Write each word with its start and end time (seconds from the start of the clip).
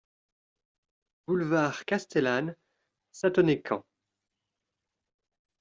Boulevard 1.27 1.85
Castellane, 1.85 2.55
Sathonay-Camp 3.13 3.85